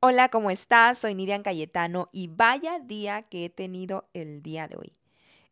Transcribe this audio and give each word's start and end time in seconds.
Hola, 0.00 0.28
¿cómo 0.28 0.52
estás? 0.52 0.98
Soy 0.98 1.16
Miriam 1.16 1.42
Cayetano 1.42 2.08
y 2.12 2.28
vaya 2.28 2.78
día 2.78 3.22
que 3.22 3.46
he 3.46 3.50
tenido 3.50 4.08
el 4.14 4.42
día 4.42 4.68
de 4.68 4.76
hoy. 4.76 4.96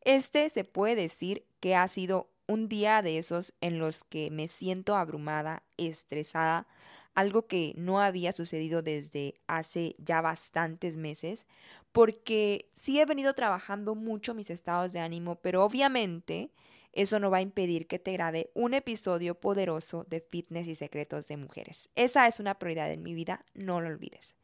Este 0.02 0.48
se 0.50 0.62
puede 0.62 0.94
decir 0.94 1.44
que 1.58 1.74
ha 1.74 1.88
sido 1.88 2.30
un 2.46 2.68
día 2.68 3.02
de 3.02 3.18
esos 3.18 3.54
en 3.60 3.80
los 3.80 4.04
que 4.04 4.30
me 4.30 4.46
siento 4.46 4.94
abrumada, 4.94 5.64
estresada, 5.78 6.68
algo 7.16 7.48
que 7.48 7.72
no 7.76 8.00
había 8.00 8.30
sucedido 8.30 8.82
desde 8.82 9.34
hace 9.48 9.96
ya 9.98 10.20
bastantes 10.20 10.96
meses, 10.96 11.48
porque 11.90 12.70
sí 12.72 13.00
he 13.00 13.04
venido 13.04 13.34
trabajando 13.34 13.96
mucho 13.96 14.32
mis 14.32 14.50
estados 14.50 14.92
de 14.92 15.00
ánimo, 15.00 15.40
pero 15.40 15.64
obviamente 15.64 16.52
eso 16.96 17.20
no 17.20 17.30
va 17.30 17.38
a 17.38 17.42
impedir 17.42 17.86
que 17.86 17.98
te 17.98 18.12
grabe 18.12 18.50
un 18.54 18.72
episodio 18.72 19.38
poderoso 19.38 20.04
de 20.08 20.20
fitness 20.20 20.66
y 20.66 20.74
secretos 20.74 21.28
de 21.28 21.36
mujeres. 21.36 21.90
Esa 21.94 22.26
es 22.26 22.40
una 22.40 22.58
prioridad 22.58 22.90
en 22.90 23.02
mi 23.02 23.12
vida, 23.12 23.44
no 23.52 23.82
lo 23.82 23.88
olvides. 23.88 24.34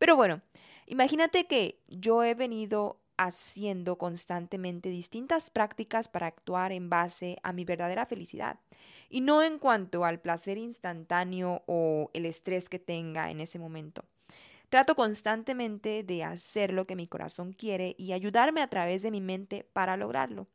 Pero 0.00 0.16
bueno, 0.16 0.40
imagínate 0.86 1.46
que 1.46 1.82
yo 1.86 2.24
he 2.24 2.32
venido 2.34 3.02
haciendo 3.18 3.98
constantemente 3.98 4.88
distintas 4.88 5.50
prácticas 5.50 6.08
para 6.08 6.26
actuar 6.26 6.72
en 6.72 6.88
base 6.88 7.36
a 7.42 7.52
mi 7.52 7.66
verdadera 7.66 8.06
felicidad 8.06 8.58
y 9.10 9.20
no 9.20 9.42
en 9.42 9.58
cuanto 9.58 10.06
al 10.06 10.18
placer 10.18 10.56
instantáneo 10.56 11.64
o 11.66 12.10
el 12.14 12.24
estrés 12.24 12.70
que 12.70 12.78
tenga 12.78 13.30
en 13.30 13.42
ese 13.42 13.58
momento. 13.58 14.06
Trato 14.70 14.94
constantemente 14.94 16.02
de 16.02 16.24
hacer 16.24 16.72
lo 16.72 16.86
que 16.86 16.96
mi 16.96 17.06
corazón 17.06 17.52
quiere 17.52 17.94
y 17.98 18.12
ayudarme 18.12 18.62
a 18.62 18.70
través 18.70 19.02
de 19.02 19.10
mi 19.10 19.20
mente 19.20 19.68
para 19.74 19.98
lograrlo. 19.98 20.46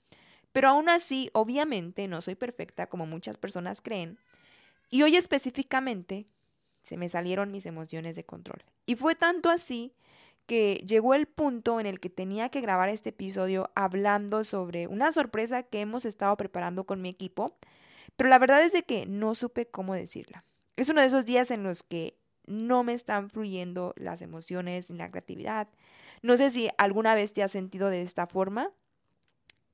Pero 0.53 0.69
aún 0.69 0.89
así, 0.89 1.29
obviamente, 1.33 2.07
no 2.07 2.19
soy 2.21 2.33
perfecta 2.33 2.87
como 2.87 3.05
muchas 3.05 3.37
personas 3.37 3.79
creen. 3.79 4.17
Y 4.89 5.03
hoy 5.03 5.17
específicamente 5.17 6.25
se 6.85 6.97
me 6.97 7.09
salieron 7.09 7.51
mis 7.51 7.65
emociones 7.65 8.15
de 8.15 8.23
control. 8.23 8.63
Y 8.85 8.95
fue 8.95 9.15
tanto 9.15 9.49
así 9.49 9.95
que 10.45 10.83
llegó 10.87 11.15
el 11.15 11.25
punto 11.25 11.79
en 11.79 11.87
el 11.87 11.99
que 11.99 12.11
tenía 12.11 12.49
que 12.49 12.61
grabar 12.61 12.89
este 12.89 13.09
episodio 13.09 13.71
hablando 13.73 14.43
sobre 14.43 14.85
una 14.85 15.11
sorpresa 15.11 15.63
que 15.63 15.81
hemos 15.81 16.05
estado 16.05 16.37
preparando 16.37 16.85
con 16.85 17.01
mi 17.01 17.09
equipo, 17.09 17.57
pero 18.15 18.29
la 18.29 18.37
verdad 18.37 18.63
es 18.63 18.71
de 18.71 18.83
que 18.83 19.07
no 19.07 19.33
supe 19.33 19.65
cómo 19.65 19.95
decirla. 19.95 20.45
Es 20.75 20.89
uno 20.89 21.01
de 21.01 21.07
esos 21.07 21.25
días 21.25 21.49
en 21.49 21.63
los 21.63 21.81
que 21.81 22.19
no 22.45 22.83
me 22.83 22.93
están 22.93 23.31
fluyendo 23.31 23.95
las 23.97 24.21
emociones 24.21 24.91
ni 24.91 24.97
la 24.97 25.09
creatividad. 25.09 25.67
No 26.21 26.37
sé 26.37 26.51
si 26.51 26.69
alguna 26.77 27.15
vez 27.15 27.33
te 27.33 27.41
has 27.41 27.51
sentido 27.51 27.89
de 27.89 28.03
esta 28.03 28.27
forma, 28.27 28.71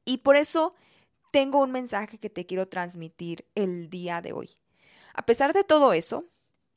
y 0.06 0.20
por 0.20 0.38
eso 0.38 0.74
tengo 1.32 1.62
un 1.62 1.72
mensaje 1.72 2.18
que 2.18 2.30
te 2.30 2.46
quiero 2.46 2.70
transmitir 2.70 3.46
el 3.56 3.90
día 3.90 4.22
de 4.22 4.32
hoy. 4.32 4.52
A 5.14 5.26
pesar 5.26 5.52
de 5.54 5.66
todo 5.66 5.92
eso, 5.92 6.26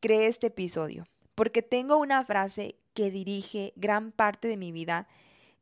creé 0.05 0.27
este 0.27 0.49
episodio 0.49 1.07
porque 1.35 1.63
tengo 1.63 1.97
una 1.97 2.23
frase 2.27 2.77
que 2.93 3.11
dirige 3.11 3.73
gran 3.75 4.13
parte 4.13 4.49
de 4.49 4.59
mi 4.59 4.71
vida 4.71 5.09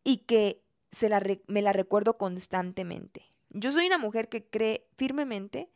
y 0.03 0.17
que 0.27 0.65
se 0.91 1.09
la 1.09 1.23
me 1.47 1.63
la 1.63 1.73
recuerdo 1.73 2.19
constantemente. 2.19 3.23
Yo 3.51 3.71
soy 3.71 3.87
una 3.87 3.99
mujer 3.99 4.29
que 4.29 4.45
cree 4.45 4.85
firmemente 4.97 5.71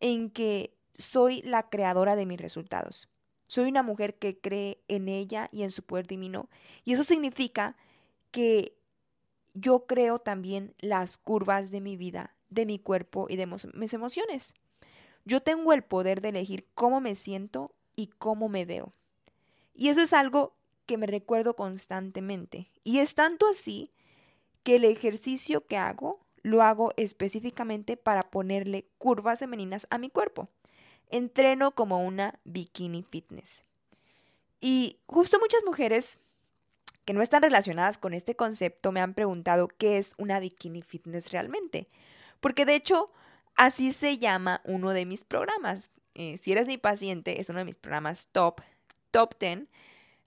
en 0.00 0.28
que 0.28 0.74
soy 0.92 1.40
la 1.42 1.70
creadora 1.70 2.16
de 2.16 2.26
mis 2.26 2.40
resultados. 2.40 3.08
Soy 3.46 3.68
una 3.68 3.84
mujer 3.84 4.18
que 4.18 4.40
cree 4.40 4.82
en 4.88 5.08
ella 5.08 5.48
y 5.52 5.62
en 5.62 5.70
su 5.70 5.84
poder 5.84 6.08
divino. 6.08 6.50
Y 6.84 6.94
eso 6.94 7.04
significa 7.04 7.76
que 8.32 8.76
yo 9.54 9.86
creo 9.86 10.18
también 10.18 10.74
las 10.80 11.16
curvas 11.16 11.70
de 11.70 11.80
mi 11.80 11.96
vida, 11.96 12.34
de 12.48 12.66
mi 12.66 12.80
cuerpo 12.80 13.28
y 13.30 13.36
de 13.36 13.46
mis 13.46 13.94
emociones. 13.94 14.54
Yo 15.24 15.40
tengo 15.40 15.72
el 15.72 15.84
poder 15.84 16.20
de 16.20 16.30
elegir 16.30 16.66
cómo 16.74 17.00
me 17.00 17.14
siento 17.14 17.72
y 18.00 18.06
cómo 18.06 18.48
me 18.48 18.64
veo. 18.64 18.92
Y 19.74 19.88
eso 19.88 20.00
es 20.00 20.12
algo 20.12 20.54
que 20.86 20.98
me 20.98 21.06
recuerdo 21.06 21.54
constantemente. 21.54 22.70
Y 22.82 22.98
es 22.98 23.14
tanto 23.14 23.46
así 23.46 23.92
que 24.62 24.76
el 24.76 24.84
ejercicio 24.84 25.66
que 25.66 25.76
hago 25.76 26.20
lo 26.42 26.62
hago 26.62 26.92
específicamente 26.96 27.96
para 27.96 28.30
ponerle 28.30 28.86
curvas 28.98 29.40
femeninas 29.40 29.86
a 29.90 29.98
mi 29.98 30.10
cuerpo. 30.10 30.48
Entreno 31.08 31.74
como 31.74 32.04
una 32.04 32.38
bikini 32.44 33.02
fitness. 33.02 33.64
Y 34.60 34.98
justo 35.06 35.38
muchas 35.38 35.64
mujeres 35.64 36.18
que 37.04 37.12
no 37.12 37.22
están 37.22 37.42
relacionadas 37.42 37.98
con 37.98 38.14
este 38.14 38.36
concepto 38.36 38.92
me 38.92 39.00
han 39.00 39.14
preguntado 39.14 39.68
qué 39.68 39.98
es 39.98 40.14
una 40.18 40.40
bikini 40.40 40.82
fitness 40.82 41.32
realmente. 41.32 41.88
Porque 42.40 42.64
de 42.64 42.74
hecho, 42.74 43.10
así 43.54 43.92
se 43.92 44.18
llama 44.18 44.60
uno 44.64 44.90
de 44.90 45.06
mis 45.06 45.24
programas. 45.24 45.90
Eh, 46.20 46.36
si 46.36 46.52
eres 46.52 46.68
mi 46.68 46.76
paciente, 46.76 47.40
es 47.40 47.48
uno 47.48 47.60
de 47.60 47.64
mis 47.64 47.78
programas 47.78 48.26
top, 48.26 48.60
top 49.10 49.38
10. 49.40 49.60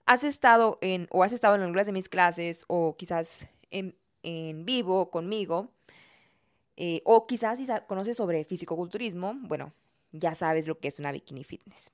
Has 0.08 0.24
estado 0.24 0.80
en, 0.82 1.08
o 1.12 1.22
has 1.24 1.34
estado 1.34 1.54
en 1.54 1.62
algunas 1.62 1.86
de 1.86 1.92
mis 1.92 2.10
clases, 2.10 2.66
o 2.68 2.98
quizás 2.98 3.46
en, 3.70 3.96
vivo 4.66 5.12
conmigo, 5.12 5.70
eh, 6.78 7.04
o 7.06 7.28
quizás 7.28 7.60
si 7.60 7.68
conoces 7.88 8.18
sobre 8.18 8.44
fisicoculturismo, 8.44 9.36
bueno, 9.36 9.72
ya 10.12 10.34
sabes 10.34 10.68
lo 10.68 10.80
que 10.80 10.88
es 10.88 10.98
una 10.98 11.12
bikini 11.12 11.44
fitness. 11.44 11.92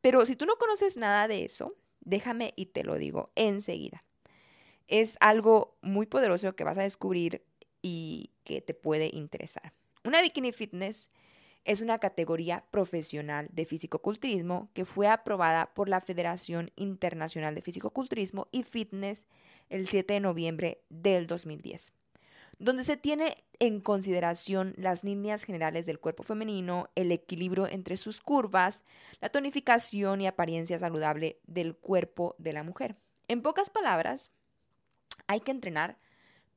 Pero 0.00 0.24
si 0.26 0.36
tú 0.36 0.46
no 0.46 0.54
conoces 0.54 0.96
nada 0.96 1.26
de 1.26 1.44
eso, 1.44 1.74
déjame 2.02 2.52
y 2.54 2.66
te 2.66 2.84
lo 2.84 2.94
digo 2.98 3.32
enseguida 3.34 4.04
es 4.88 5.16
algo 5.20 5.76
muy 5.82 6.06
poderoso 6.06 6.54
que 6.54 6.64
vas 6.64 6.78
a 6.78 6.82
descubrir 6.82 7.42
y 7.82 8.30
que 8.44 8.60
te 8.60 8.74
puede 8.74 9.10
interesar. 9.12 9.72
Una 10.04 10.20
bikini 10.22 10.52
fitness 10.52 11.08
es 11.64 11.80
una 11.80 11.98
categoría 11.98 12.64
profesional 12.70 13.48
de 13.52 13.64
fisicoculturismo 13.64 14.68
que 14.74 14.84
fue 14.84 15.08
aprobada 15.08 15.72
por 15.74 15.88
la 15.88 16.00
Federación 16.00 16.70
Internacional 16.76 17.54
de 17.54 17.62
Fisicoculturismo 17.62 18.48
y 18.52 18.62
Fitness 18.62 19.26
el 19.70 19.88
7 19.88 20.14
de 20.14 20.20
noviembre 20.20 20.82
del 20.90 21.26
2010, 21.26 21.92
donde 22.58 22.84
se 22.84 22.98
tiene 22.98 23.44
en 23.58 23.80
consideración 23.80 24.74
las 24.76 25.04
líneas 25.04 25.42
generales 25.42 25.86
del 25.86 26.00
cuerpo 26.00 26.22
femenino, 26.22 26.90
el 26.94 27.10
equilibrio 27.12 27.66
entre 27.66 27.96
sus 27.96 28.20
curvas, 28.20 28.82
la 29.20 29.30
tonificación 29.30 30.20
y 30.20 30.26
apariencia 30.26 30.78
saludable 30.78 31.40
del 31.46 31.74
cuerpo 31.74 32.34
de 32.38 32.52
la 32.52 32.62
mujer. 32.62 32.96
En 33.26 33.40
pocas 33.40 33.70
palabras, 33.70 34.30
hay 35.26 35.40
que 35.40 35.50
entrenar 35.50 35.98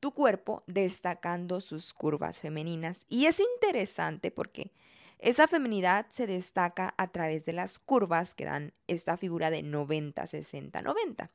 tu 0.00 0.12
cuerpo 0.12 0.62
destacando 0.66 1.60
sus 1.60 1.92
curvas 1.92 2.40
femeninas. 2.40 3.04
Y 3.08 3.26
es 3.26 3.40
interesante 3.40 4.30
porque 4.30 4.72
esa 5.18 5.48
feminidad 5.48 6.06
se 6.10 6.26
destaca 6.26 6.94
a 6.96 7.08
través 7.08 7.44
de 7.44 7.52
las 7.52 7.78
curvas 7.78 8.34
que 8.34 8.44
dan 8.44 8.72
esta 8.86 9.16
figura 9.16 9.50
de 9.50 9.62
90, 9.62 10.26
60, 10.26 10.82
90. 10.82 11.30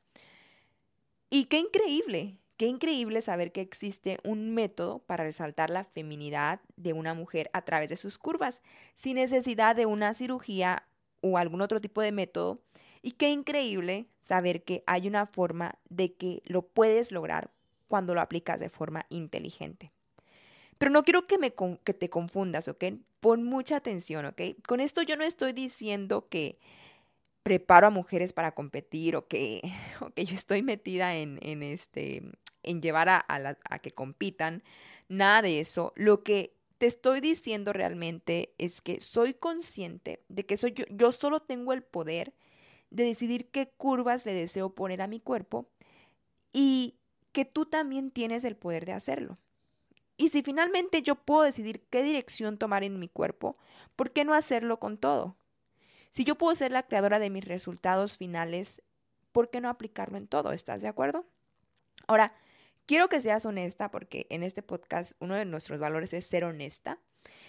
Y 1.30 1.46
qué 1.46 1.58
increíble, 1.58 2.38
qué 2.56 2.66
increíble 2.66 3.20
saber 3.22 3.52
que 3.52 3.60
existe 3.60 4.18
un 4.24 4.54
método 4.54 5.00
para 5.00 5.24
resaltar 5.24 5.70
la 5.70 5.84
feminidad 5.84 6.60
de 6.76 6.92
una 6.92 7.14
mujer 7.14 7.50
a 7.52 7.62
través 7.62 7.90
de 7.90 7.96
sus 7.96 8.18
curvas, 8.18 8.62
sin 8.94 9.16
necesidad 9.16 9.76
de 9.76 9.86
una 9.86 10.14
cirugía 10.14 10.86
o 11.20 11.38
algún 11.38 11.60
otro 11.60 11.80
tipo 11.80 12.00
de 12.00 12.12
método 12.12 12.60
y 13.02 13.12
qué 13.12 13.30
increíble 13.30 14.06
saber 14.22 14.64
que 14.64 14.82
hay 14.86 15.08
una 15.08 15.26
forma 15.26 15.78
de 15.90 16.14
que 16.14 16.42
lo 16.46 16.62
puedes 16.62 17.12
lograr 17.12 17.50
cuando 17.88 18.14
lo 18.14 18.20
aplicas 18.20 18.60
de 18.60 18.70
forma 18.70 19.06
inteligente. 19.10 19.93
Pero 20.78 20.90
no 20.90 21.02
quiero 21.04 21.26
que, 21.26 21.38
me, 21.38 21.54
que 21.84 21.94
te 21.94 22.10
confundas, 22.10 22.68
¿ok? 22.68 22.84
Pon 23.20 23.44
mucha 23.44 23.76
atención, 23.76 24.26
¿ok? 24.26 24.40
Con 24.66 24.80
esto 24.80 25.02
yo 25.02 25.16
no 25.16 25.24
estoy 25.24 25.52
diciendo 25.52 26.28
que 26.28 26.58
preparo 27.42 27.86
a 27.86 27.90
mujeres 27.90 28.32
para 28.32 28.54
competir 28.54 29.16
o 29.16 29.28
que, 29.28 29.60
yo 30.16 30.34
estoy 30.34 30.62
metida 30.62 31.14
en, 31.14 31.38
en, 31.42 31.62
este, 31.62 32.22
en 32.62 32.82
llevar 32.82 33.08
a, 33.08 33.24
a 33.28 33.78
que 33.78 33.90
compitan, 33.92 34.62
nada 35.08 35.42
de 35.42 35.60
eso. 35.60 35.92
Lo 35.96 36.22
que 36.22 36.54
te 36.78 36.86
estoy 36.86 37.20
diciendo 37.20 37.72
realmente 37.72 38.54
es 38.58 38.80
que 38.80 39.00
soy 39.00 39.34
consciente 39.34 40.24
de 40.28 40.44
que 40.44 40.56
soy 40.56 40.72
yo, 40.72 40.84
yo 40.90 41.12
solo 41.12 41.40
tengo 41.40 41.72
el 41.72 41.82
poder 41.82 42.34
de 42.90 43.04
decidir 43.04 43.50
qué 43.50 43.68
curvas 43.68 44.26
le 44.26 44.34
deseo 44.34 44.74
poner 44.74 45.02
a 45.02 45.06
mi 45.06 45.20
cuerpo 45.20 45.68
y 46.52 46.96
que 47.32 47.44
tú 47.44 47.66
también 47.66 48.10
tienes 48.10 48.44
el 48.44 48.56
poder 48.56 48.86
de 48.86 48.92
hacerlo. 48.92 49.38
Y 50.16 50.28
si 50.28 50.42
finalmente 50.42 51.02
yo 51.02 51.16
puedo 51.16 51.42
decidir 51.42 51.86
qué 51.90 52.02
dirección 52.02 52.58
tomar 52.58 52.84
en 52.84 52.98
mi 52.98 53.08
cuerpo, 53.08 53.56
¿por 53.96 54.12
qué 54.12 54.24
no 54.24 54.34
hacerlo 54.34 54.78
con 54.78 54.98
todo? 54.98 55.36
Si 56.10 56.24
yo 56.24 56.36
puedo 56.36 56.54
ser 56.54 56.70
la 56.70 56.84
creadora 56.84 57.18
de 57.18 57.30
mis 57.30 57.44
resultados 57.44 58.16
finales, 58.16 58.82
¿por 59.32 59.50
qué 59.50 59.60
no 59.60 59.68
aplicarlo 59.68 60.16
en 60.16 60.28
todo? 60.28 60.52
¿Estás 60.52 60.82
de 60.82 60.88
acuerdo? 60.88 61.26
Ahora, 62.06 62.34
quiero 62.86 63.08
que 63.08 63.20
seas 63.20 63.44
honesta 63.46 63.90
porque 63.90 64.26
en 64.30 64.44
este 64.44 64.62
podcast 64.62 65.12
uno 65.18 65.34
de 65.34 65.44
nuestros 65.44 65.80
valores 65.80 66.12
es 66.12 66.24
ser 66.24 66.44
honesta 66.44 67.00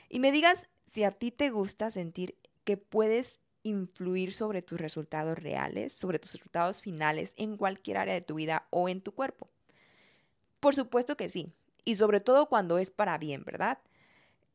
y 0.10 0.20
me 0.20 0.32
digas 0.32 0.68
si 0.92 1.04
a 1.04 1.12
ti 1.12 1.32
te 1.32 1.50
gusta 1.52 1.92
sentir 1.92 2.40
que 2.64 2.78
puedes 2.78 3.42
influir 3.62 4.34
sobre 4.34 4.62
tus 4.62 4.80
resultados 4.80 5.38
reales, 5.38 5.94
sobre 5.94 6.20
tus 6.20 6.34
resultados 6.34 6.82
finales 6.82 7.34
en 7.38 7.58
cualquier 7.58 7.98
área 7.98 8.14
de 8.14 8.22
tu 8.22 8.36
vida 8.36 8.68
o 8.70 8.90
en 8.90 9.02
tu 9.02 9.14
cuerpo. 9.14 9.50
Por 10.60 10.74
supuesto 10.76 11.18
que 11.18 11.30
sí, 11.30 11.52
y 11.86 11.96
sobre 11.96 12.20
todo 12.20 12.48
cuando 12.48 12.78
es 12.78 12.92
para 12.92 13.18
bien, 13.18 13.44
¿verdad? 13.46 13.80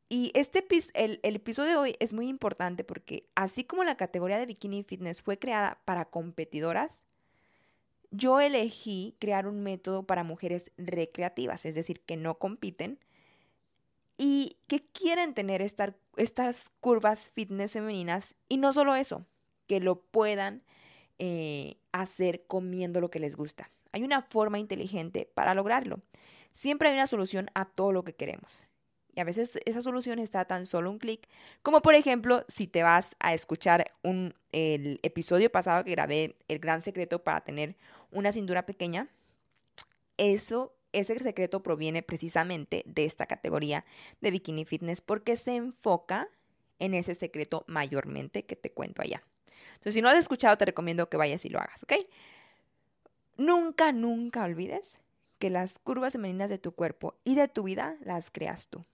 Y 0.09 0.32
este 0.35 0.67
el, 0.94 1.21
el 1.23 1.37
episodio 1.37 1.71
de 1.71 1.77
hoy 1.77 1.97
es 2.00 2.12
muy 2.12 2.27
importante 2.27 2.82
porque 2.82 3.29
así 3.37 3.65
como 3.65 3.85
la 3.85 3.97
categoría 3.97 4.38
de 4.38 4.47
bikini 4.47 4.82
fitness 4.82 5.23
fue 5.23 5.38
creada 5.38 5.79
para 5.85 6.05
competidoras, 6.05 7.06
yo 8.11 8.41
elegí 8.41 9.15
crear 9.21 9.47
un 9.47 9.62
método 9.62 10.03
para 10.03 10.25
mujeres 10.25 10.73
recreativas, 10.77 11.65
es 11.65 11.77
decir, 11.77 12.00
que 12.00 12.17
no 12.17 12.38
compiten 12.38 12.99
y 14.19 14.59
que 14.67 14.83
quieren 14.83 15.33
tener 15.33 15.62
estas 15.62 16.71
curvas 16.81 17.31
fitness 17.31 17.73
femeninas 17.73 18.35
y 18.49 18.56
no 18.56 18.73
solo 18.73 18.97
eso, 18.97 19.25
que 19.67 19.81
lo 19.81 20.00
puedan 20.00 20.62
eh, 21.19 21.76
hacer 21.93 22.44
comiendo 22.47 23.00
lo 23.00 23.11
que 23.11 23.21
les 23.21 23.37
gusta. 23.37 23.71
Hay 23.93 24.03
una 24.03 24.23
forma 24.23 24.59
inteligente 24.59 25.31
para 25.35 25.55
lograrlo. 25.55 26.00
Siempre 26.52 26.88
hay 26.88 26.94
una 26.94 27.06
solución 27.06 27.50
a 27.55 27.64
todo 27.64 27.93
lo 27.93 28.05
que 28.05 28.14
queremos. 28.14 28.67
Y 29.14 29.20
a 29.20 29.25
veces 29.25 29.58
esa 29.64 29.82
solución 29.82 30.19
está 30.19 30.44
tan 30.44 30.67
solo 30.67 30.91
un 30.91 30.99
clic, 30.99 31.29
como 31.62 31.82
por 31.82 31.94
ejemplo 31.94 32.44
si 32.49 32.67
te 32.67 32.82
vas 32.82 33.17
a 33.19 33.35
escuchar 33.35 33.91
un, 34.02 34.35
el 34.52 35.00
episodio 35.02 35.50
pasado 35.50 35.85
que 35.85 35.91
grabé, 35.91 36.37
El 36.49 36.61
gran 36.61 36.81
secreto 36.81 37.23
para 37.23 37.41
tener 37.41 37.76
una 38.12 38.32
cintura 38.32 38.67
pequeña, 38.67 39.08
eso, 40.17 40.75
ese 40.93 41.19
secreto 41.19 41.62
proviene 41.62 42.02
precisamente 42.02 42.82
de 42.87 43.05
esta 43.05 43.26
categoría 43.26 43.85
de 44.20 44.31
bikini 44.31 44.64
fitness 44.64 45.00
porque 45.00 45.37
se 45.37 45.56
enfoca 45.56 46.29
en 46.79 46.94
ese 46.94 47.14
secreto 47.14 47.64
mayormente 47.67 48.44
que 48.44 48.56
te 48.56 48.70
cuento 48.70 49.02
allá. 49.02 49.23
Entonces, 49.73 49.94
si 49.94 50.02
no 50.02 50.08
has 50.08 50.19
escuchado, 50.19 50.56
te 50.56 50.67
recomiendo 50.67 51.08
que 51.08 51.17
vayas 51.17 51.44
y 51.44 51.49
lo 51.49 51.58
hagas, 51.58 51.82
¿ok? 51.82 51.93
Nunca, 53.38 53.93
nunca 53.93 54.44
olvides 54.44 55.00
que 55.41 55.51
las 55.51 55.79
curvas 55.81 56.13
femeninas 56.13 56.51
de 56.51 56.59
tu 56.59 56.73
cuerpo 56.73 57.17
y 57.25 57.35
de 57.35 57.49
tu 57.49 57.65
vida 57.65 57.97
las 58.03 58.31
creas 58.31 58.69
tú. 58.69 58.85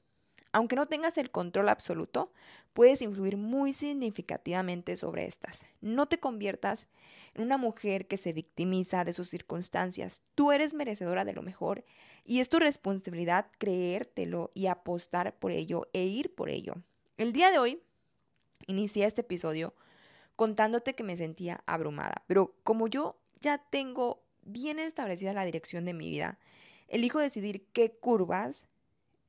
Aunque 0.53 0.77
no 0.77 0.87
tengas 0.87 1.19
el 1.19 1.31
control 1.31 1.69
absoluto, 1.69 2.33
puedes 2.73 3.03
influir 3.03 3.37
muy 3.37 3.73
significativamente 3.73 4.97
sobre 4.97 5.27
estas. 5.27 5.67
No 5.83 6.07
te 6.07 6.19
conviertas 6.19 6.89
en 7.35 7.43
una 7.43 7.59
mujer 7.59 8.07
que 8.07 8.17
se 8.17 8.33
victimiza 8.33 9.05
de 9.05 9.13
sus 9.13 9.29
circunstancias. 9.29 10.23
Tú 10.35 10.53
eres 10.53 10.73
merecedora 10.73 11.25
de 11.25 11.35
lo 11.35 11.43
mejor 11.43 11.85
y 12.25 12.41
es 12.41 12.49
tu 12.49 12.59
responsabilidad 12.59 13.49
creértelo 13.59 14.53
y 14.55 14.69
apostar 14.69 15.37
por 15.37 15.51
ello 15.51 15.89
e 15.93 16.05
ir 16.05 16.35
por 16.35 16.49
ello. 16.49 16.77
El 17.19 17.33
día 17.33 17.51
de 17.51 17.59
hoy 17.59 17.83
inicié 18.67 19.05
este 19.05 19.23
episodio 19.23 19.75
contándote 20.37 20.95
que 20.95 21.03
me 21.03 21.17
sentía 21.17 21.65
abrumada, 21.67 22.23
pero 22.29 22.55
como 22.63 22.87
yo 22.87 23.19
ya 23.41 23.59
tengo 23.59 24.23
bien 24.47 24.79
establecida 24.79 25.35
la 25.35 25.45
dirección 25.45 25.85
de 25.85 25.93
mi 25.93 26.09
vida, 26.09 26.39
elijo 26.89 27.19
decidir 27.19 27.67
qué 27.73 27.91
curvas 27.91 28.69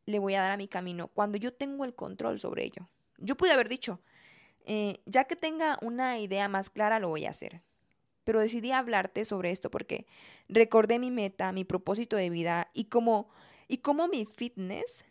le 0.06 0.20
voy 0.20 0.36
a 0.36 0.42
dar 0.42 0.52
a 0.52 0.58
mi 0.58 0.68
camino 0.68 1.10
cuando 1.10 1.38
yo 1.38 1.54
tengo 1.54 1.84
el 1.84 1.94
control 1.94 2.40
sobre 2.40 2.64
ello. 2.64 2.88
Yo 3.18 3.36
pude 3.36 3.52
haber 3.52 3.68
dicho, 3.68 4.00
eh, 4.66 5.02
ya 5.06 5.26
que 5.26 5.36
tenga 5.36 5.78
una 5.82 6.20
idea 6.20 6.48
más 6.48 6.70
clara, 6.70 7.00
lo 7.00 7.10
voy 7.10 7.26
a 7.26 7.32
hacer. 7.32 7.62
Pero 8.24 8.40
decidí 8.40 8.72
hablarte 8.72 9.26
sobre 9.26 9.52
esto 9.52 9.72
porque 9.72 10.06
recordé 10.50 11.00
mi 11.00 11.12
meta, 11.12 11.52
mi 11.52 11.64
propósito 11.64 12.16
de 12.16 12.30
vida 12.30 12.70
y 12.74 12.86
cómo, 12.86 13.30
y 13.68 13.78
cómo 13.80 14.08
mi 14.08 14.26
fitness 14.26 15.06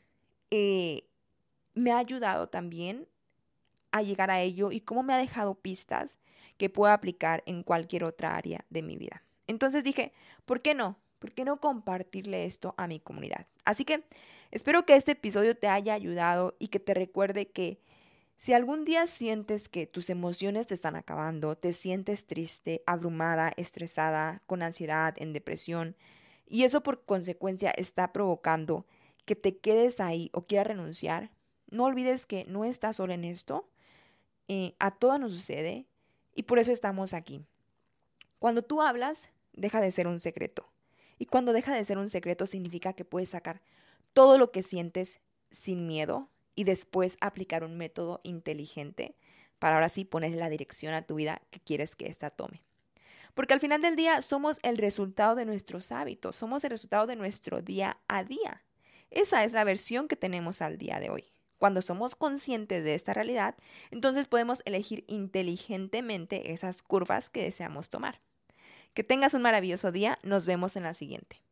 eh, 0.50 1.04
me 1.74 1.92
ha 1.92 1.98
ayudado 1.98 2.48
también 2.48 3.08
a 3.90 4.02
llegar 4.02 4.30
a 4.30 4.40
ello 4.40 4.72
y 4.72 4.80
cómo 4.80 5.02
me 5.02 5.14
ha 5.14 5.18
dejado 5.18 5.54
pistas 5.54 6.18
que 6.58 6.70
pueda 6.70 6.92
aplicar 6.92 7.42
en 7.46 7.62
cualquier 7.62 8.04
otra 8.04 8.36
área 8.36 8.64
de 8.70 8.82
mi 8.82 8.96
vida. 8.96 9.22
Entonces 9.46 9.84
dije, 9.84 10.12
¿por 10.44 10.62
qué 10.62 10.74
no? 10.74 10.98
¿Por 11.18 11.32
qué 11.32 11.44
no 11.44 11.60
compartirle 11.60 12.44
esto 12.44 12.74
a 12.76 12.86
mi 12.86 13.00
comunidad? 13.00 13.46
Así 13.64 13.84
que 13.84 14.04
espero 14.50 14.84
que 14.84 14.96
este 14.96 15.12
episodio 15.12 15.56
te 15.56 15.68
haya 15.68 15.94
ayudado 15.94 16.56
y 16.58 16.68
que 16.68 16.80
te 16.80 16.94
recuerde 16.94 17.48
que 17.48 17.80
si 18.36 18.52
algún 18.52 18.84
día 18.84 19.06
sientes 19.06 19.68
que 19.68 19.86
tus 19.86 20.10
emociones 20.10 20.66
te 20.66 20.74
están 20.74 20.94
acabando, 20.94 21.56
te 21.56 21.72
sientes 21.72 22.26
triste, 22.26 22.82
abrumada, 22.86 23.52
estresada, 23.56 24.42
con 24.46 24.62
ansiedad, 24.62 25.14
en 25.16 25.32
depresión, 25.32 25.96
y 26.46 26.64
eso 26.64 26.82
por 26.82 27.04
consecuencia 27.04 27.70
está 27.70 28.12
provocando 28.12 28.86
que 29.24 29.36
te 29.36 29.58
quedes 29.58 30.00
ahí 30.00 30.30
o 30.32 30.46
quieras 30.46 30.68
renunciar, 30.68 31.30
no 31.70 31.84
olvides 31.84 32.26
que 32.26 32.44
no 32.44 32.64
estás 32.64 32.96
solo 32.96 33.14
en 33.14 33.24
esto, 33.24 33.68
eh, 34.48 34.74
a 34.78 34.92
todas 34.92 35.18
nos 35.18 35.32
sucede 35.32 35.86
y 36.34 36.44
por 36.44 36.58
eso 36.58 36.70
estamos 36.72 37.14
aquí. 37.14 37.42
Cuando 38.38 38.62
tú 38.62 38.82
hablas, 38.82 39.28
deja 39.56 39.80
de 39.80 39.90
ser 39.90 40.06
un 40.06 40.20
secreto. 40.20 40.70
Y 41.18 41.26
cuando 41.26 41.52
deja 41.52 41.74
de 41.74 41.84
ser 41.84 41.98
un 41.98 42.08
secreto 42.08 42.46
significa 42.46 42.92
que 42.92 43.04
puedes 43.04 43.30
sacar 43.30 43.62
todo 44.12 44.38
lo 44.38 44.52
que 44.52 44.62
sientes 44.62 45.20
sin 45.50 45.86
miedo 45.86 46.28
y 46.54 46.64
después 46.64 47.16
aplicar 47.20 47.64
un 47.64 47.76
método 47.76 48.20
inteligente 48.22 49.16
para 49.58 49.76
ahora 49.76 49.88
sí 49.88 50.04
poner 50.04 50.34
la 50.36 50.48
dirección 50.48 50.94
a 50.94 51.02
tu 51.02 51.16
vida 51.16 51.42
que 51.50 51.60
quieres 51.60 51.96
que 51.96 52.06
ésta 52.06 52.30
tome. 52.30 52.62
Porque 53.34 53.54
al 53.54 53.60
final 53.60 53.82
del 53.82 53.96
día 53.96 54.20
somos 54.22 54.58
el 54.62 54.78
resultado 54.78 55.34
de 55.34 55.44
nuestros 55.44 55.92
hábitos, 55.92 56.36
somos 56.36 56.64
el 56.64 56.70
resultado 56.70 57.06
de 57.06 57.16
nuestro 57.16 57.60
día 57.60 57.98
a 58.08 58.24
día. 58.24 58.64
Esa 59.10 59.44
es 59.44 59.52
la 59.52 59.64
versión 59.64 60.08
que 60.08 60.16
tenemos 60.16 60.62
al 60.62 60.78
día 60.78 61.00
de 61.00 61.10
hoy. 61.10 61.24
Cuando 61.58 61.80
somos 61.80 62.14
conscientes 62.14 62.84
de 62.84 62.94
esta 62.94 63.14
realidad, 63.14 63.56
entonces 63.90 64.26
podemos 64.26 64.60
elegir 64.64 65.04
inteligentemente 65.08 66.52
esas 66.52 66.82
curvas 66.82 67.30
que 67.30 67.42
deseamos 67.42 67.88
tomar. 67.88 68.20
Que 68.96 69.04
tengas 69.04 69.34
un 69.34 69.42
maravilloso 69.42 69.92
día. 69.92 70.18
Nos 70.22 70.46
vemos 70.46 70.74
en 70.74 70.84
la 70.84 70.94
siguiente. 70.94 71.42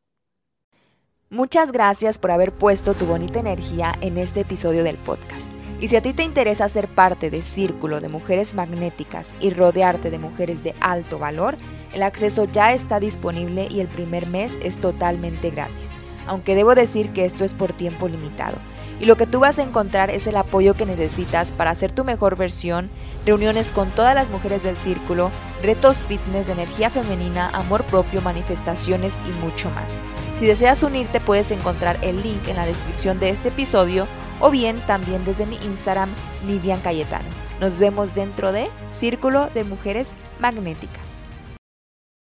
Muchas 1.29 1.73
gracias 1.73 2.19
por 2.19 2.31
haber 2.31 2.53
puesto 2.53 2.95
tu 2.95 3.05
bonita 3.05 3.39
energía 3.39 3.93
en 4.01 4.17
este 4.17 4.41
episodio 4.41 4.83
del 4.83 4.97
podcast. 4.97 5.53
Y 5.79 5.89
si 5.89 5.97
a 5.97 6.01
ti 6.01 6.15
te 6.15 6.23
interesa 6.23 6.67
ser 6.71 6.89
parte 6.89 7.29
de 7.29 7.43
Círculo 7.43 8.01
de 8.01 8.09
Mujeres 8.09 8.55
Magnéticas 8.55 9.37
y 9.41 9.51
rodearte 9.51 10.11
de 10.11 10.19
mujeres 10.19 10.63
de 10.65 10.75
alto 10.81 11.19
valor, 11.19 11.59
el 11.93 12.03
acceso 12.03 12.47
ya 12.47 12.73
está 12.73 12.99
disponible 12.99 13.69
y 13.71 13.81
el 13.81 13.89
primer 13.89 14.27
mes 14.27 14.59
es 14.63 14.79
totalmente 14.79 15.51
gratis. 15.51 15.91
Aunque 16.27 16.55
debo 16.55 16.75
decir 16.75 17.13
que 17.13 17.27
esto 17.27 17.45
es 17.45 17.53
por 17.53 17.75
tiempo 17.75 18.09
limitado 18.09 18.57
y 19.01 19.07
lo 19.07 19.17
que 19.17 19.27
tú 19.27 19.41
vas 19.41 19.59
a 19.59 19.63
encontrar 19.63 20.11
es 20.11 20.27
el 20.27 20.37
apoyo 20.37 20.75
que 20.75 20.87
necesitas 20.87 21.53
para 21.53 21.71
hacer 21.71 21.93
tu 21.93 22.05
mejor 22.05 22.37
versión, 22.37 22.91
reuniones 23.27 23.73
con 23.73 23.91
todas 23.91 24.15
las 24.15 24.31
mujeres 24.31 24.63
del 24.63 24.77
círculo, 24.77 25.31
retos 25.63 25.99
fitness 26.07 26.47
de 26.47 26.53
energía 26.53 26.91
femenina, 26.91 27.51
amor 27.53 27.85
propio, 27.85 28.21
manifestaciones 28.23 29.15
y 29.27 29.45
mucho 29.45 29.71
más. 29.71 29.93
Si 30.39 30.47
deseas 30.47 30.83
unirte 30.83 31.21
puedes 31.21 31.51
encontrar 31.51 31.99
el 32.03 32.23
link 32.23 32.49
en 32.49 32.57
la 32.57 32.67
descripción 32.67 33.21
de 33.21 33.31
este 33.31 33.49
episodio 33.49 34.07
o 34.41 34.51
bien 34.51 34.81
también 34.87 35.25
desde 35.25 35.47
mi 35.47 35.57
Instagram 35.57 36.11
Nidian 36.47 36.81
Cayetano. 36.81 37.29
Nos 37.61 37.79
vemos 37.79 38.15
dentro 38.15 38.53
de 38.53 38.69
Círculo 38.89 39.49
de 39.55 39.65
Mujeres 39.65 40.15
Magnéticas. 40.41 41.03